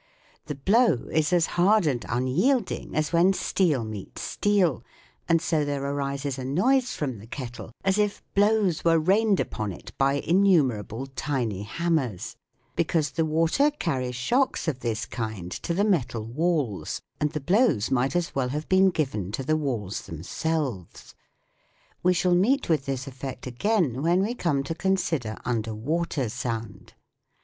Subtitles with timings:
[0.47, 4.83] The blow is as hard and unyielding as when steel meets steel,
[5.29, 9.71] and so there arises a noise from the kettle as if blows were rained upon
[9.71, 12.35] it by innumer able tiny hammers;
[12.75, 17.91] because the water carries shocks of this kind to the metal walls, and the blows
[17.91, 21.13] might as well have been given to the walls themselves.
[22.01, 26.95] We shall meet with this effect again when we come to consider under water sound.